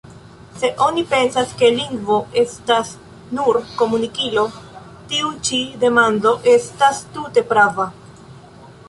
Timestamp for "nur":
3.39-3.59